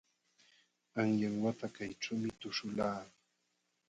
[0.93, 3.01] Qanyan wata kayćhuumi tuhulqaa.